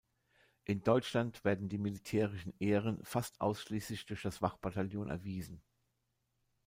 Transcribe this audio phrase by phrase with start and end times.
[0.65, 5.61] In Deutschland werden die militärischen Ehren fast ausschließlich durch das Wachbataillon erwiesen.